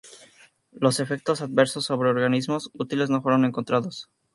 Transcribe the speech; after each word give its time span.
Los 0.71 0.99
efectos 0.99 1.41
adversos 1.43 1.85
sobre 1.85 2.09
organismos 2.09 2.71
útiles 2.73 3.11
no 3.11 3.21
fueron 3.21 3.45
encontrados. 3.45 4.09